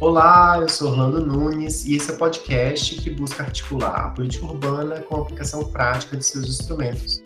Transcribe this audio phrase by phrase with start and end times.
[0.00, 4.46] Olá, eu sou Orlando Nunes e esse é o podcast que busca articular a política
[4.46, 7.20] urbana com a aplicação prática de seus instrumentos.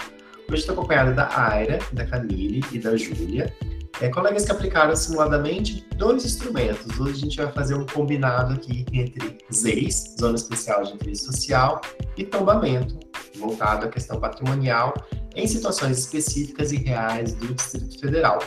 [0.48, 3.54] Hoje estou acompanhado da Aira, da Camille e da Júlia,
[4.00, 6.98] é, colegas que aplicaram simuladamente dois instrumentos.
[6.98, 11.80] Hoje a gente vai fazer um combinado aqui entre ZEIS, Zona Especial de Interesse Social,
[12.16, 12.98] e tombamento,
[13.38, 14.92] voltado à questão patrimonial,
[15.36, 18.40] em situações específicas e reais do Distrito Federal.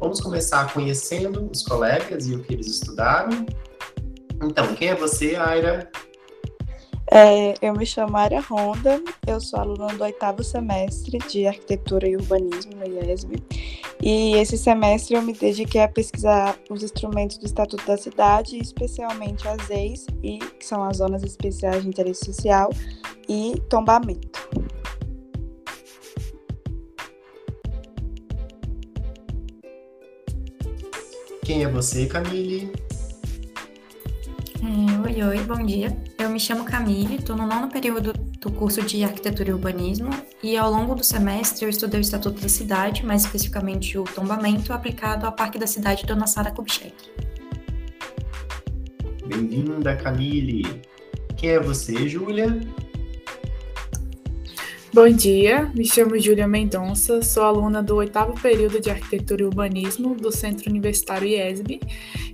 [0.00, 3.46] Vamos começar conhecendo os colegas e o que eles estudaram,
[4.42, 5.90] então, quem é você, Aira?
[7.12, 12.14] É, eu me chamo Aira Ronda, eu sou aluna do oitavo semestre de Arquitetura e
[12.14, 13.42] Urbanismo no IESB.
[14.00, 19.46] E esse semestre eu me dediquei a pesquisar os instrumentos do Estatuto da Cidade, especialmente
[19.48, 22.70] as EIs, e, que são as Zonas Especiais de Interesse Social,
[23.28, 24.38] e tombamento.
[31.44, 32.70] Quem é você, Camille?
[34.62, 35.96] É, oi, oi, bom dia.
[36.18, 40.10] Eu me chamo Camille, estou no nono período do curso de Arquitetura e Urbanismo
[40.42, 44.72] e ao longo do semestre eu estudei o Estatuto da Cidade, mais especificamente o tombamento
[44.74, 46.94] aplicado ao Parque da Cidade Dona Sara Kubitschek.
[49.26, 50.82] Bem-vinda, Camille.
[51.38, 52.60] Quem é você, Júlia?
[54.92, 60.16] Bom dia, me chamo Júlia Mendonça, sou aluna do oitavo período de Arquitetura e Urbanismo
[60.16, 61.80] do Centro Universitário IESB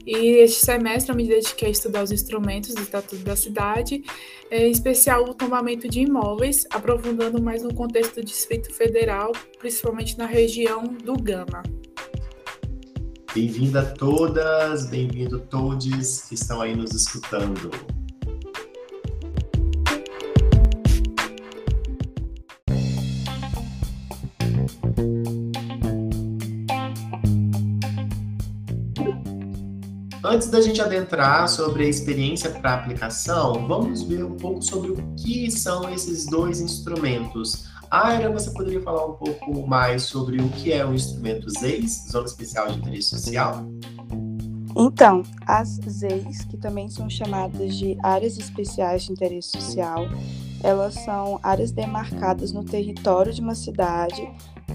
[0.06, 4.04] e este semestre eu me dediquei a estudar os instrumentos do Estatuto da Cidade,
[4.50, 10.26] em especial o tombamento de imóveis, aprofundando mais no contexto do Distrito Federal, principalmente na
[10.26, 11.64] região do Gama.
[13.34, 17.70] Bem-vinda a todas, bem-vindo todos que estão aí nos escutando.
[30.28, 34.96] Antes da gente adentrar sobre a experiência para aplicação, vamos ver um pouco sobre o
[35.14, 37.68] que são esses dois instrumentos.
[37.88, 42.26] Aira, você poderia falar um pouco mais sobre o que é o instrumento ZEIS, Zona
[42.26, 43.68] Especial de Interesse Social?
[44.76, 50.08] Então, as ZEIS, que também são chamadas de Áreas Especiais de Interesse Social,
[50.60, 54.28] elas são áreas demarcadas no território de uma cidade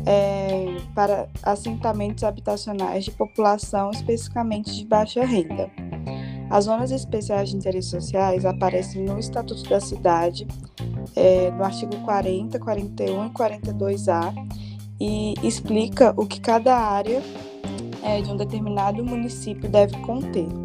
[0.06, 5.70] é, para assentamentos habitacionais de população especificamente de baixa renda.
[6.50, 10.46] As zonas especiais de interesses sociais aparecem no Estatuto da Cidade,
[11.16, 14.34] é, no artigo 40, 41 e 42A,
[15.00, 17.24] e explica o que cada área
[18.04, 20.61] é, de um determinado município deve conter.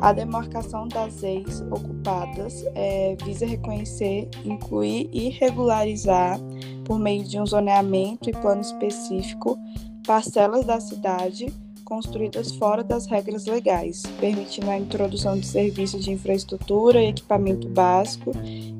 [0.00, 6.40] A demarcação das ex ocupadas é, visa reconhecer, incluir e regularizar
[6.86, 9.58] por meio de um zoneamento e plano específico,
[10.06, 11.52] parcelas da cidade
[11.84, 18.30] construídas fora das regras legais, permitindo a introdução de serviços de infraestrutura e equipamento básico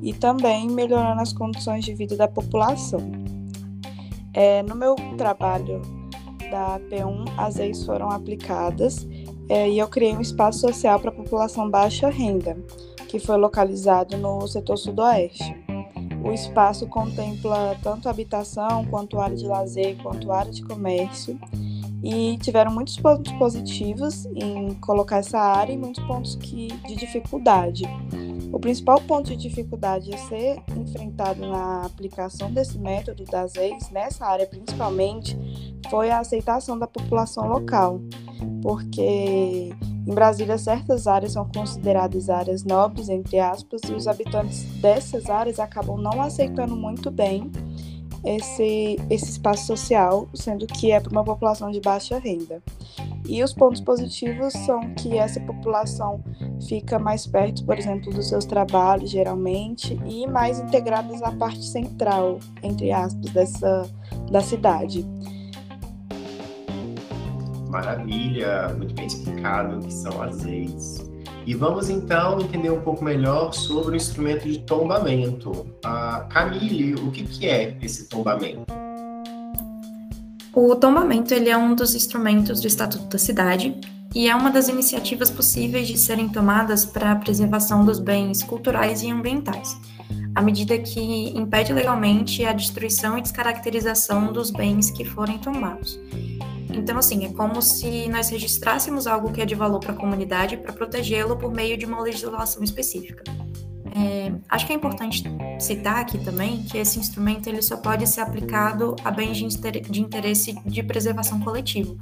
[0.01, 3.01] e também melhorando as condições de vida da população.
[4.33, 5.81] É, no meu trabalho
[6.49, 9.05] da P1, as leis foram aplicadas
[9.51, 12.57] é, e eu criei um espaço social para a população baixa renda,
[13.09, 15.53] que foi localizado no setor sudoeste.
[16.23, 21.37] O espaço contempla tanto habitação, quanto área de lazer, quanto área de comércio.
[22.01, 27.83] E tiveram muitos pontos positivos em colocar essa área e muitos pontos que, de dificuldade.
[28.51, 34.25] O principal ponto de dificuldade a ser enfrentado na aplicação desse método das leis, nessa
[34.25, 35.37] área principalmente,
[35.89, 38.01] foi a aceitação da população local,
[38.61, 39.71] porque
[40.07, 45.59] em Brasília, certas áreas são consideradas áreas nobres, entre aspas, e os habitantes dessas áreas
[45.59, 47.51] acabam não aceitando muito bem
[48.25, 52.63] esse, esse espaço social, sendo que é para uma população de baixa renda.
[53.27, 56.23] E os pontos positivos são que essa população
[56.67, 62.39] fica mais perto, por exemplo, dos seus trabalhos, geralmente, e mais integradas na parte central,
[62.61, 63.89] entre aspas, dessa,
[64.31, 65.05] da cidade.
[67.69, 71.09] Maravilha, muito bem explicado o que são as leis.
[71.45, 75.49] E vamos então entender um pouco melhor sobre o instrumento de tombamento.
[75.49, 78.65] Uh, Camille, o que, que é esse tombamento?
[80.53, 83.73] O tombamento ele é um dos instrumentos do Estatuto da Cidade
[84.13, 89.01] e é uma das iniciativas possíveis de serem tomadas para a preservação dos bens culturais
[89.03, 89.77] e ambientais,
[90.35, 95.99] à medida que impede legalmente a destruição e descaracterização dos bens que forem tombados.
[96.73, 100.57] Então, assim, é como se nós registrássemos algo que é de valor para a comunidade
[100.57, 103.23] para protegê-lo por meio de uma legislação específica.
[103.93, 105.23] É, acho que é importante
[105.59, 110.57] citar aqui também que esse instrumento ele só pode ser aplicado a bens de interesse
[110.65, 111.97] de preservação coletivo.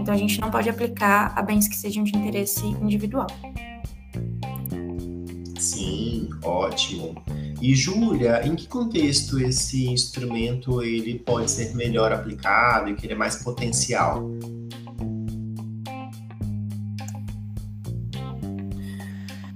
[0.00, 3.26] Então a gente não pode aplicar a bens que sejam de interesse individual.
[5.58, 7.14] Sim, ótimo.
[7.60, 13.14] E Júlia, em que contexto esse instrumento ele pode ser melhor aplicado e que ele
[13.14, 14.22] é mais potencial?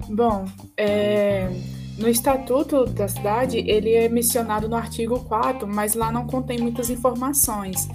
[0.09, 0.45] Bom,
[0.77, 1.49] é,
[1.97, 6.89] no Estatuto da Cidade, ele é mencionado no artigo 4, mas lá não contém muitas
[6.89, 7.87] informações.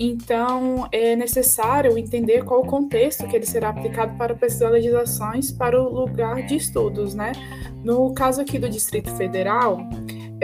[0.00, 5.80] Então, é necessário entender qual o contexto que ele será aplicado para precisar legislações para
[5.80, 7.32] o lugar de estudos, né?
[7.84, 9.78] No caso aqui do Distrito Federal,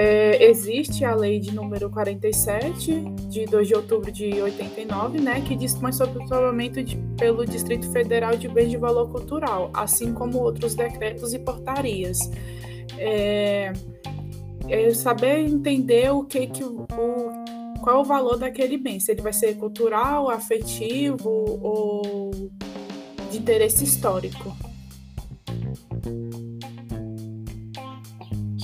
[0.01, 5.57] é, existe a lei de número 47, de 2 de outubro de 89, né, que
[5.57, 10.39] dispõe sobre o tombamento de, pelo Distrito Federal de bens de valor cultural, assim como
[10.39, 12.31] outros decretos e portarias
[12.97, 13.73] é,
[14.69, 16.87] é saber entender o que que o,
[17.83, 22.31] qual o valor daquele bem, se ele vai ser cultural, afetivo ou
[23.33, 24.68] de interesse histórico.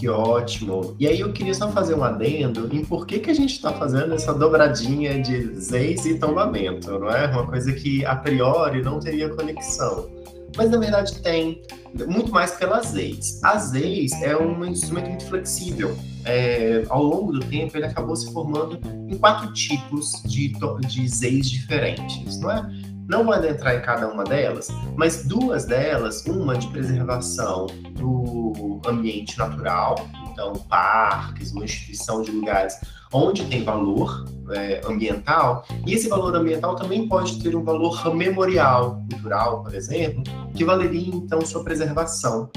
[0.05, 0.95] Que ótimo!
[1.01, 3.73] E aí eu queria só fazer um adendo em por que, que a gente está
[3.73, 7.27] fazendo essa dobradinha de zeis e tombamento, não é?
[7.27, 10.11] Uma coisa que a priori não teria conexão
[10.57, 11.63] mas na verdade tem
[12.07, 13.41] muito mais pelas leis.
[13.43, 15.97] As leis é um instrumento muito flexível.
[16.25, 18.79] É, ao longo do tempo, ele acabou se formando
[19.09, 20.53] em quatro tipos de,
[20.87, 22.71] de zeis diferentes, não é?
[23.07, 29.39] Não vou entrar em cada uma delas, mas duas delas, uma de preservação do ambiente
[29.39, 29.95] natural,
[30.33, 32.75] então parques, uma instituição de lugares
[33.13, 39.03] onde tem valor é, ambiental, e esse valor ambiental também pode ter um valor memorial,
[39.11, 40.23] cultural, por exemplo,
[40.55, 42.51] que valeria então sua preservação.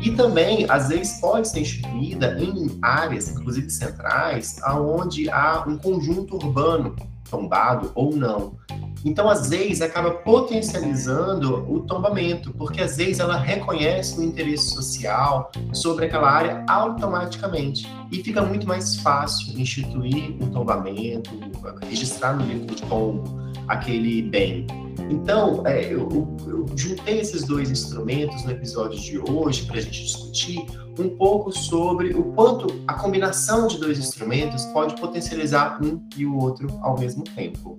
[0.00, 6.36] E também, às vezes, pode ser instituída em áreas, inclusive centrais, aonde há um conjunto
[6.36, 6.94] urbano
[7.28, 8.56] tombado ou não.
[9.04, 15.52] Então, às vezes, acaba potencializando o tombamento, porque às vezes ela reconhece o interesse social
[15.74, 17.86] sobre aquela área automaticamente.
[18.10, 21.30] E fica muito mais fácil instituir um tombamento,
[21.86, 24.66] registrar no livro de tombo aquele bem.
[25.10, 26.08] Então, é, eu,
[26.46, 30.64] eu, juntei esses dois instrumentos no episódio de hoje para a gente discutir
[30.98, 36.36] um pouco sobre o quanto a combinação de dois instrumentos pode potencializar um e o
[36.36, 37.78] outro ao mesmo tempo.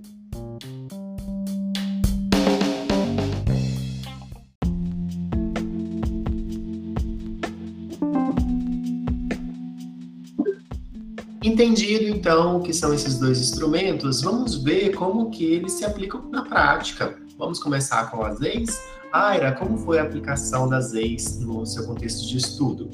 [11.46, 16.30] Entendido então o que são esses dois instrumentos, vamos ver como que eles se aplicam
[16.32, 17.18] na prática.
[17.38, 18.82] Vamos começar com as leis.
[19.12, 22.90] Aira, como foi a aplicação das leis no seu contexto de estudo?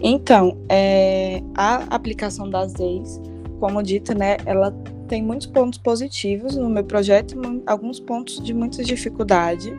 [0.00, 3.20] Então, é, a aplicação das leis,
[3.58, 4.70] como dito, né, ela
[5.08, 7.34] tem muitos pontos positivos no meu projeto
[7.66, 9.74] alguns pontos de muita dificuldade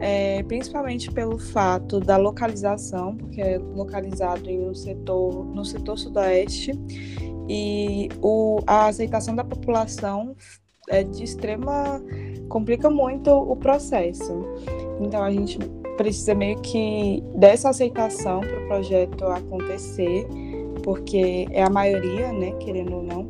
[0.00, 6.72] é, principalmente pelo fato da localização, porque é localizado em um setor, no setor sudoeste,
[7.48, 10.34] e o, a aceitação da população
[10.88, 12.02] é de extrema
[12.48, 14.44] complica muito o processo.
[15.00, 15.58] Então a gente
[15.96, 20.26] precisa meio que dessa aceitação para o projeto acontecer,
[20.82, 23.28] porque é a maioria, né, querendo ou não.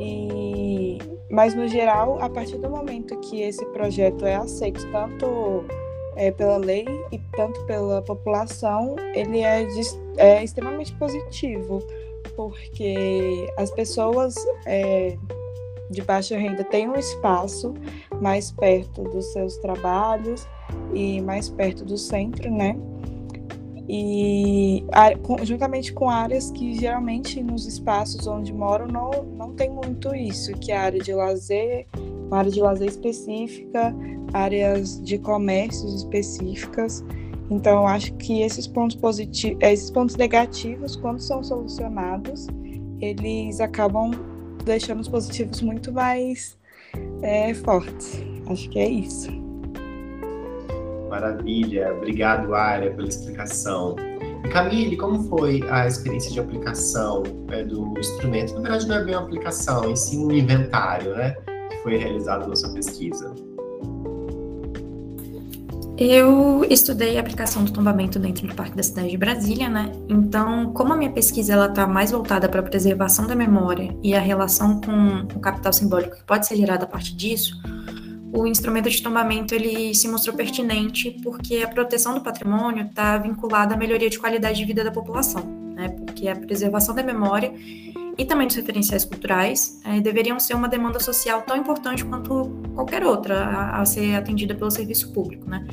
[0.00, 0.98] E
[1.30, 5.64] mas no geral, a partir do momento que esse projeto é aceito tanto
[6.16, 9.80] é, pela lei e tanto pela população, ele é, de,
[10.16, 11.82] é extremamente positivo,
[12.36, 14.34] porque as pessoas
[14.66, 15.16] é,
[15.90, 17.74] de baixa renda têm um espaço
[18.20, 20.46] mais perto dos seus trabalhos
[20.94, 22.76] e mais perto do centro, né?
[23.88, 24.84] E
[25.42, 30.72] juntamente com áreas que geralmente nos espaços onde moram não, não tem muito isso, que
[30.72, 31.86] é a área de lazer,
[32.32, 33.94] uma área de lazer específica,
[34.32, 37.04] áreas de comércios específicas.
[37.50, 42.46] Então, acho que esses pontos positivos, esses pontos negativos, quando são solucionados,
[43.00, 44.12] eles acabam
[44.64, 46.56] deixando os positivos muito mais
[47.20, 48.22] é, fortes.
[48.46, 49.30] Acho que é isso.
[51.10, 53.94] Maravilha, obrigado, Área, pela explicação.
[54.50, 58.54] Camille, como foi a experiência de aplicação é, do instrumento?
[58.54, 61.36] Na verdade, não é bem uma aplicação, e sim um inventário, né?
[61.82, 63.34] Foi realizado na sua pesquisa.
[65.98, 69.92] Eu estudei a aplicação do tombamento dentro do Parque da Cidade de Brasília, né?
[70.08, 74.14] Então, como a minha pesquisa ela está mais voltada para a preservação da memória e
[74.14, 77.54] a relação com o capital simbólico que pode ser gerado a partir disso,
[78.32, 83.74] o instrumento de tombamento ele se mostrou pertinente porque a proteção do patrimônio está vinculada
[83.74, 85.90] à melhoria de qualidade de vida da população, né?
[85.90, 87.52] Porque a preservação da memória
[88.16, 93.04] e também dos referenciais culturais é, deveriam ser uma demanda social tão importante quanto qualquer
[93.04, 95.64] outra a, a, ser atendida pelo serviço público, né?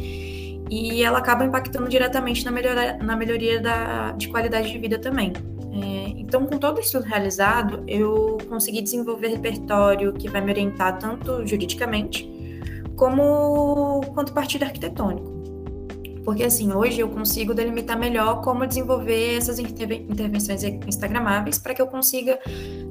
[0.69, 5.33] E ela acaba impactando diretamente na, melhora, na melhoria da, de qualidade de vida também.
[5.71, 11.45] É, então, com todo isso realizado, eu consegui desenvolver repertório que vai me orientar tanto
[11.45, 12.29] juridicamente
[12.95, 15.38] como quanto partido arquitetônico.
[16.29, 21.87] Porque assim, hoje eu consigo delimitar melhor como desenvolver essas intervenções instagramáveis para que eu
[21.87, 22.39] consiga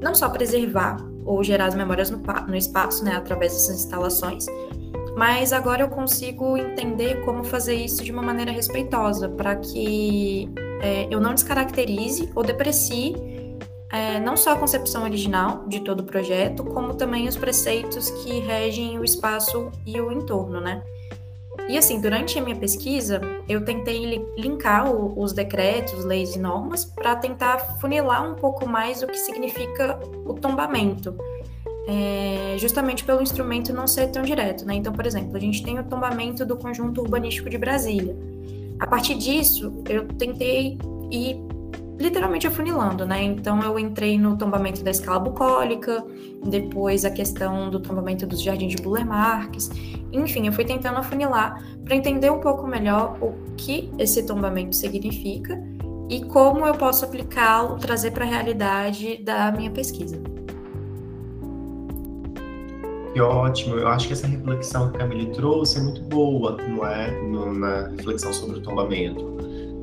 [0.02, 4.47] não só preservar ou gerar as memórias no, no espaço, né, através dessas instalações,
[5.16, 10.52] mas agora eu consigo entender como fazer isso de uma maneira respeitosa, para que
[10.83, 13.14] é, eu não descaracterize ou deprecie
[13.92, 18.40] é, não só a concepção original de todo o projeto, como também os preceitos que
[18.40, 20.83] regem o espaço e o entorno, né?
[21.69, 27.15] E assim, durante a minha pesquisa, eu tentei linkar os decretos, leis e normas para
[27.15, 31.15] tentar funilar um pouco mais o que significa o tombamento,
[31.87, 34.65] é, justamente pelo instrumento não ser tão direto.
[34.65, 34.77] Né?
[34.77, 38.17] Então, por exemplo, a gente tem o tombamento do conjunto urbanístico de Brasília.
[38.81, 40.79] A partir disso, eu tentei
[41.11, 41.37] ir
[41.99, 43.23] literalmente afunilando, né?
[43.25, 46.05] Então eu entrei no tombamento da escala bucólica,
[46.49, 49.69] depois a questão do tombamento dos jardins de Buller Marques.
[50.12, 55.62] Enfim, eu fui tentando afunilar para entender um pouco melhor o que esse tombamento significa
[56.09, 60.19] e como eu posso aplicá-lo, trazer para a realidade da minha pesquisa.
[63.12, 63.75] Que ótimo!
[63.75, 67.11] Eu acho que essa reflexão que a Camille trouxe é muito boa, não é?
[67.23, 69.38] No, na reflexão sobre o tombamento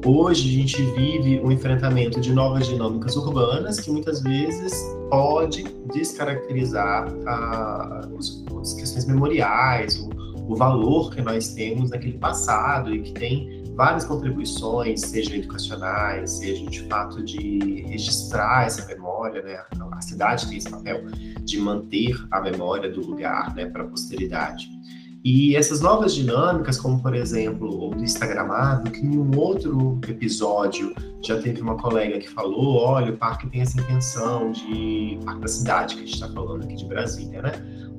[0.07, 4.71] Hoje a gente vive um enfrentamento de novas dinâmicas urbanas que muitas vezes
[5.09, 9.99] pode descaracterizar a, os, as questões memoriais,
[10.47, 16.65] o, valor que nós temos naquele passado e que tem várias contribuições, sejam educacionais, seja
[16.65, 19.61] de fato de registrar essa memória, né?
[19.91, 21.05] A cidade tem esse papel
[21.43, 24.69] de manter a memória do lugar, né, para a posteridade.
[25.25, 30.93] E essas novas dinâmicas, como por exemplo o do Instagramado, que em um outro episódio
[31.23, 35.17] já teve uma colega que falou: olha, o parque tem essa intenção de.
[35.25, 37.53] Parque da cidade, que a gente está falando aqui de Brasília, né?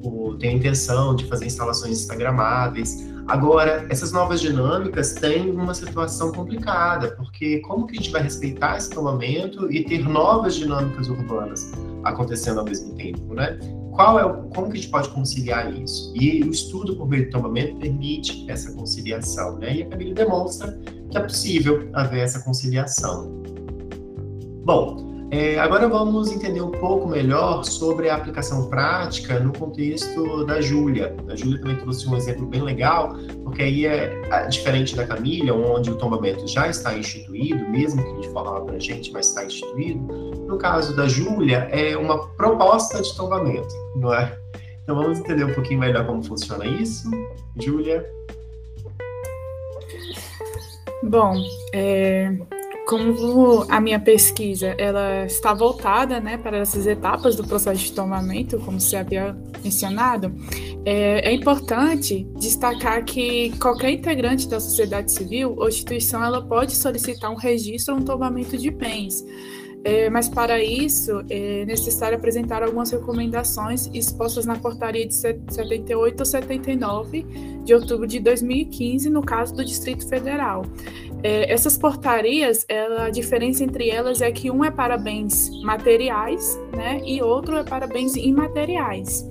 [0.06, 3.06] O, tem a intenção de fazer instalações Instagramáveis.
[3.26, 8.76] Agora, essas novas dinâmicas têm uma situação complicada, porque como que a gente vai respeitar
[8.76, 11.72] esse tomamento e ter novas dinâmicas urbanas
[12.04, 13.58] acontecendo ao mesmo tempo, né?
[13.96, 16.12] qual é o, como que a gente pode conciliar isso?
[16.14, 19.76] E o estudo por meio de tomamento permite essa conciliação, né?
[19.76, 20.78] E a Camila demonstra
[21.10, 23.42] que é possível haver essa conciliação.
[24.64, 30.60] Bom, é, agora vamos entender um pouco melhor sobre a aplicação prática no contexto da
[30.60, 31.16] Júlia.
[31.28, 35.90] A Júlia também trouxe um exemplo bem legal, porque aí é diferente da Camila, onde
[35.90, 40.00] o tombamento já está instituído, mesmo que de forma abrangente, mas está instituído.
[40.46, 44.38] No caso da Júlia, é uma proposta de tombamento, não é?
[44.84, 47.10] Então vamos entender um pouquinho melhor como funciona isso.
[47.56, 48.08] Júlia?
[51.02, 51.34] Bom,
[51.72, 52.32] é,
[52.86, 58.60] como a minha pesquisa ela está voltada né, para essas etapas do processo de tomamento,
[58.60, 60.32] como você havia mencionado,
[60.84, 67.28] é, é, importante destacar que qualquer integrante da sociedade civil ou instituição ela pode solicitar
[67.32, 69.24] um registro ou um tomamento de bens.
[69.86, 76.26] É, mas para isso é necessário apresentar algumas recomendações expostas na portaria de 78 ou
[76.26, 77.24] 79
[77.64, 80.64] de outubro de 2015, no caso do Distrito Federal.
[81.22, 86.58] É, essas portarias, ela, a diferença entre elas é que um é para bens materiais,
[86.76, 89.26] né, e outro é para bens imateriais.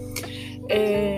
[0.70, 1.18] É,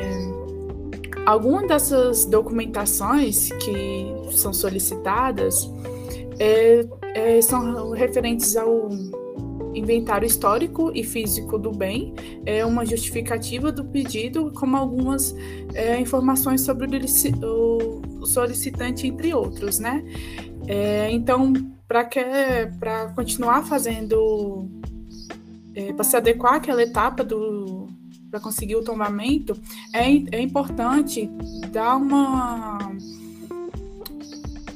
[1.26, 5.70] algumas dessas documentações que são solicitadas
[6.40, 8.90] é, é, são referentes ao
[9.74, 12.14] inventário histórico e físico do bem,
[12.46, 15.36] é uma justificativa do pedido, como algumas
[15.74, 16.88] é, informações sobre
[17.44, 20.04] o solicitante, entre outros, né?
[20.68, 21.54] É, então,
[21.88, 24.68] para continuar fazendo,
[25.74, 27.88] é, para se adequar àquela etapa do
[28.30, 29.58] para conseguir o tombamento,
[29.94, 30.06] é,
[30.36, 31.30] é importante
[31.72, 32.92] dar uma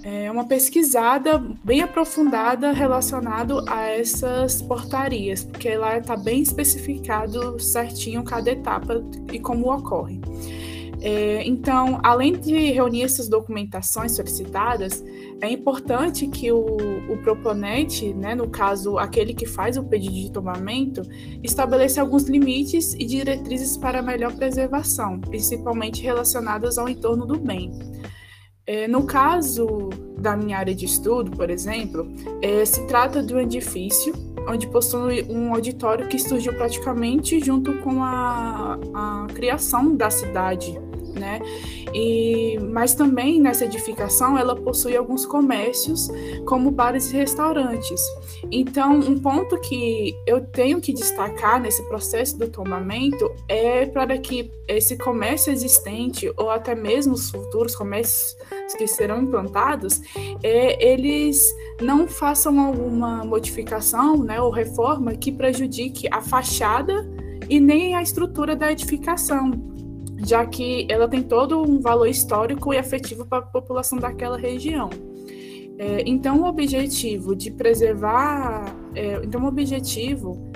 [0.03, 8.23] é, uma pesquisada bem aprofundada relacionado a essas portarias, porque lá está bem especificado certinho
[8.23, 10.19] cada etapa e como ocorre.
[11.03, 15.03] É, então, além de reunir essas documentações solicitadas,
[15.41, 16.63] é importante que o,
[17.09, 21.01] o proponente, né, no caso aquele que faz o pedido de tomamento,
[21.41, 27.71] estabeleça alguns limites e diretrizes para melhor preservação, principalmente relacionadas ao entorno do bem.
[28.67, 29.89] É, no caso
[30.19, 32.07] da minha área de estudo, por exemplo,
[32.43, 34.13] é, se trata de um edifício
[34.47, 40.79] onde possui um auditório que surgiu praticamente junto com a, a criação da cidade
[41.13, 41.39] né?
[41.93, 46.09] E, mas também nessa edificação ela possui alguns comércios,
[46.45, 48.01] como bares e restaurantes.
[48.51, 54.51] Então, um ponto que eu tenho que destacar nesse processo do tombamento é para que
[54.67, 58.35] esse comércio existente, ou até mesmo os futuros comércios
[58.77, 60.01] que serão implantados,
[60.41, 67.09] é, eles não façam alguma modificação né, ou reforma que prejudique a fachada
[67.49, 69.51] e nem a estrutura da edificação,
[70.23, 74.89] já que ela tem todo um valor histórico e afetivo para a população daquela região.
[75.77, 80.51] É, então, o objetivo de preservar, é, então o objetivo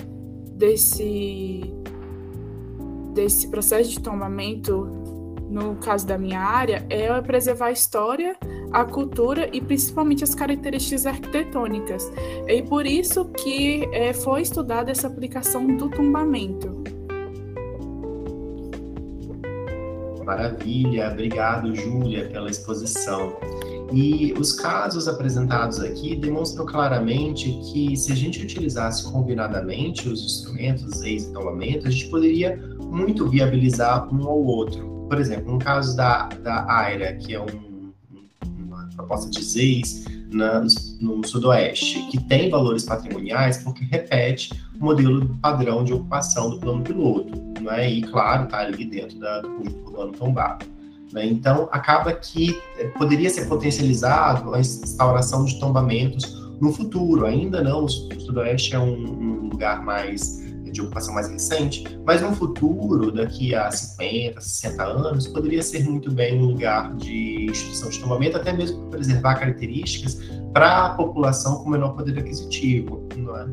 [0.56, 1.62] desse
[3.14, 4.88] desse processo de tombamento,
[5.50, 8.36] no caso da minha área, é preservar a história,
[8.74, 12.12] a cultura e principalmente as características arquitetônicas.
[12.46, 16.75] E por isso que é, foi estudada essa aplicação do tombamento.
[20.26, 23.38] Maravilha, obrigado, Júlia, pela exposição.
[23.94, 31.04] E os casos apresentados aqui demonstram claramente que se a gente utilizasse combinadamente os instrumentos
[31.04, 35.06] ex e a gente poderia muito viabilizar um ou outro.
[35.08, 37.92] Por exemplo, no caso da, da AIRA, que é um,
[38.66, 40.66] uma proposta de ZEIS na,
[41.00, 47.46] no Sudoeste, que tem valores patrimoniais porque repete modelo padrão de ocupação do plano piloto
[47.66, 47.90] né?
[47.90, 50.66] E claro, tá ali dentro da, do conjunto urbano tombado.
[51.12, 51.26] Né?
[51.26, 57.26] Então, acaba que eh, poderia ser potencializado a instauração de tombamentos no futuro.
[57.26, 62.36] Ainda não, o Sudoeste é um, um lugar mais de ocupação mais recente, mas no
[62.36, 67.98] futuro, daqui a 50, 60 anos, poderia ser muito bem um lugar de instituição de
[67.98, 70.20] tombamento, até mesmo para preservar características
[70.52, 73.08] para a população com menor poder aquisitivo.
[73.16, 73.48] Não é?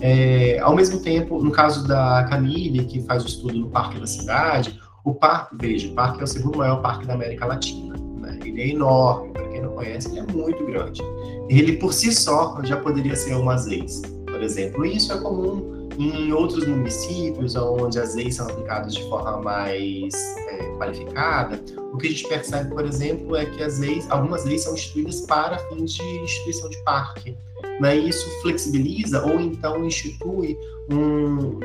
[0.00, 4.06] É, ao mesmo tempo, no caso da Camille, que faz o estudo no Parque da
[4.06, 7.96] Cidade, o parque, veja, o parque é o segundo maior parque da América Latina.
[8.20, 8.38] Né?
[8.44, 11.02] Ele é enorme, para quem não conhece, ele é muito grande.
[11.48, 14.84] Ele, por si só, já poderia ser uma ZEIS, por exemplo.
[14.84, 20.14] E isso é comum em outros municípios, onde as leis são aplicadas de forma mais
[20.48, 21.60] é, qualificada,
[21.92, 25.22] o que a gente percebe, por exemplo, é que as leis, algumas leis são instituídas
[25.22, 27.36] para fins de instituição de parque
[27.80, 30.56] né, isso flexibiliza ou então institui
[30.90, 31.60] um,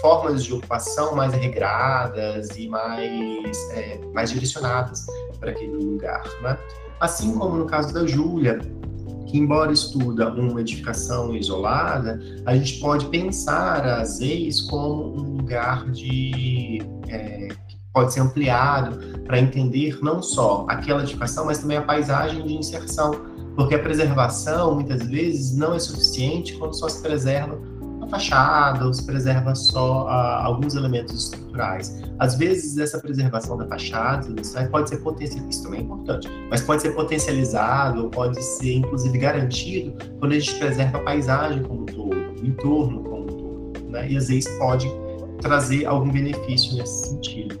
[0.00, 5.06] formas de ocupação mais regradas e mais, é, mais direcionadas
[5.38, 6.24] para aquele lugar.
[6.42, 6.56] Né?
[7.00, 8.60] Assim como no caso da Júlia,
[9.26, 15.90] que embora estuda uma edificação isolada, a gente pode pensar as ex como um lugar
[15.90, 21.82] de é, que pode ser ampliado para entender não só aquela edificação, mas também a
[21.82, 27.58] paisagem de inserção porque a preservação, muitas vezes, não é suficiente quando só se preserva
[28.00, 32.02] a fachada ou se preserva só uh, alguns elementos estruturais.
[32.18, 34.28] Às vezes, essa preservação da fachada
[34.70, 39.94] pode ser potencializada, isso também é importante, mas pode ser potencializado, pode ser, inclusive, garantido
[40.18, 43.90] quando a gente preserva a paisagem como um todo, o entorno como um todo.
[43.90, 44.10] Né?
[44.10, 44.90] E, às vezes, pode
[45.40, 47.60] trazer algum benefício nesse sentido.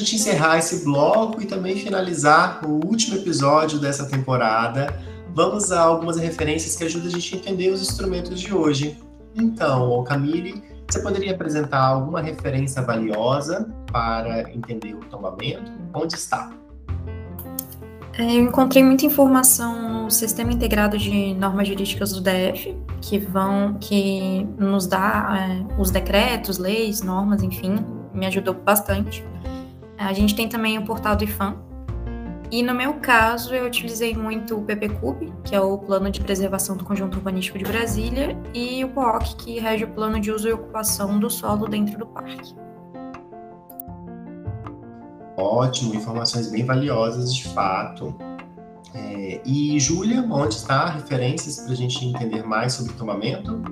[0.00, 4.94] Gente encerrar esse bloco e também finalizar o último episódio dessa temporada,
[5.34, 8.98] vamos a algumas referências que ajudam a gente a entender os instrumentos de hoje.
[9.34, 15.70] Então, Camille, você poderia apresentar alguma referência valiosa para entender o tombamento?
[15.94, 16.50] Onde está?
[18.18, 23.74] É, eu encontrei muita informação no Sistema Integrado de Normas Jurídicas do DF, que vão,
[23.80, 27.76] que nos dá é, os decretos, leis, normas, enfim,
[28.12, 29.24] me ajudou bastante.
[30.00, 31.56] A gente tem também o portal do IFAM.
[32.50, 36.74] E no meu caso, eu utilizei muito o PPCUB, que é o Plano de Preservação
[36.74, 40.52] do Conjunto Urbanístico de Brasília, e o POC, que rege o Plano de Uso e
[40.52, 42.54] Ocupação do Solo dentro do parque.
[45.36, 48.16] Ótimo, informações bem valiosas de fato.
[48.94, 50.86] É, e Júlia, onde está?
[50.86, 53.62] Referências para a gente entender mais sobre o tombamento?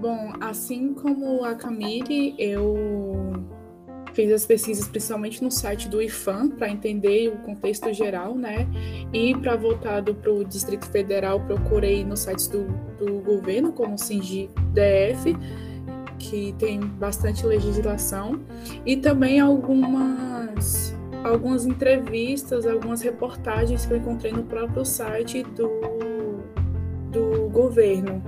[0.00, 3.27] Bom, assim como a Camille, eu
[4.18, 8.66] fiz as pesquisas principalmente no site do IFAM para entender o contexto geral, né?
[9.12, 12.64] E para voltado para o Distrito Federal, procurei nos sites do,
[12.98, 15.36] do governo, como o SINGI DF,
[16.18, 18.40] que tem bastante legislação,
[18.84, 25.68] e também algumas algumas entrevistas, algumas reportagens que eu encontrei no próprio site do,
[27.12, 28.20] do governo,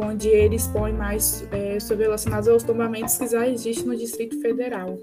[0.00, 4.98] onde eles põem mais é, sobre relacionados aos tombamentos que já existem no Distrito Federal.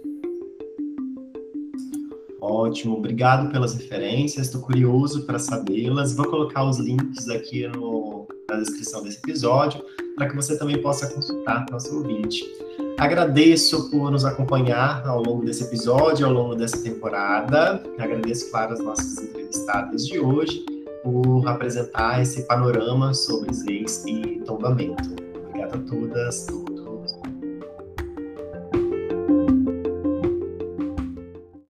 [2.48, 6.16] Ótimo, obrigado pelas referências, estou curioso para sabê-las.
[6.16, 9.84] Vou colocar os links aqui no, na descrição desse episódio
[10.16, 12.46] para que você também possa consultar nosso ouvinte.
[13.00, 17.84] Agradeço por nos acompanhar ao longo desse episódio, ao longo dessa temporada.
[17.98, 20.64] Agradeço, claro, as nossas entrevistadas de hoje
[21.04, 25.16] por apresentar esse panorama sobre leis e tombamento.
[25.48, 26.75] Obrigado a todas, todos.